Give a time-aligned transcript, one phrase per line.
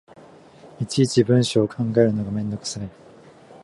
[0.79, 2.89] いちいち文章を考えるのがめんどくさい